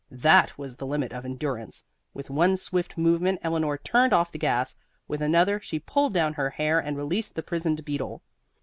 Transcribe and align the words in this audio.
That 0.09 0.57
was 0.57 0.75
the 0.77 0.87
limit 0.87 1.13
of 1.13 1.25
endurance. 1.25 1.85
With 2.11 2.31
one 2.31 2.57
swift 2.57 2.97
movement 2.97 3.39
Eleanor 3.43 3.77
turned 3.77 4.13
off 4.13 4.31
the 4.31 4.39
gas, 4.39 4.75
with 5.07 5.21
another 5.21 5.59
she 5.59 5.77
pulled 5.79 6.15
down 6.15 6.33
her 6.33 6.49
hair 6.49 6.79
and 6.79 6.97
released 6.97 7.35
the 7.35 7.43
prisoned 7.43 7.85
beetle. 7.85 8.23